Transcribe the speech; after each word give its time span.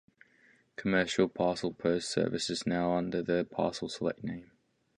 Commercial 0.77 1.29
Parcel 1.29 1.73
Post 1.75 2.09
service 2.09 2.49
is 2.49 2.65
now 2.65 2.93
under 2.93 3.21
the 3.21 3.45
"Parcel 3.45 3.87
Select" 3.87 4.23
name. 4.23 4.49